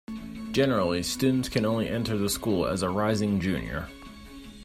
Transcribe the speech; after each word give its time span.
Generally, 0.51 1.03
students 1.03 1.47
can 1.47 1.63
only 1.63 1.87
enter 1.87 2.17
the 2.17 2.27
school 2.27 2.65
as 2.65 2.81
a 2.81 2.89
rising 2.89 3.39
junior. 3.39 3.87